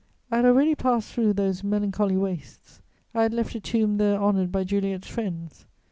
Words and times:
I 0.31 0.37
had 0.37 0.45
already 0.45 0.73
passed 0.73 1.13
through 1.13 1.33
those 1.33 1.63
melancholy 1.63 2.17
wastes; 2.17 2.81
I 3.13 3.21
had 3.21 3.35
left 3.35 3.53
a 3.53 3.59
tomb 3.59 3.97
there 3.97 4.17
honoured 4.19 4.51
by 4.51 4.63
Juliet's 4.63 5.07
friends. 5.07 5.67